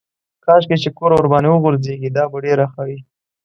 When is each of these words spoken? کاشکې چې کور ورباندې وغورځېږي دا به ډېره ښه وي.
کاشکې 0.45 0.77
چې 0.83 0.89
کور 0.97 1.11
ورباندې 1.13 1.49
وغورځېږي 1.51 2.09
دا 2.11 2.23
به 2.31 2.37
ډېره 2.45 2.65
ښه 2.71 2.81
وي. 2.87 2.99